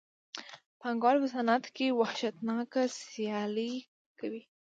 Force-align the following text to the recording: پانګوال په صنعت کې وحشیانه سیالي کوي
پانګوال 0.79 1.17
په 1.21 1.27
صنعت 1.35 1.65
کې 1.75 1.87
وحشیانه 1.99 2.53
سیالي 3.13 3.73
کوي 4.19 4.41